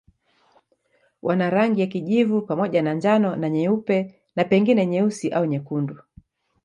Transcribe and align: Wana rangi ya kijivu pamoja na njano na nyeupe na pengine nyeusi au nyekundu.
Wana 1.21 1.49
rangi 1.49 1.81
ya 1.81 1.87
kijivu 1.87 2.41
pamoja 2.41 2.81
na 2.81 2.93
njano 2.93 3.35
na 3.35 3.49
nyeupe 3.49 4.15
na 4.35 4.43
pengine 4.43 4.85
nyeusi 4.85 5.29
au 5.29 5.45
nyekundu. 5.45 5.97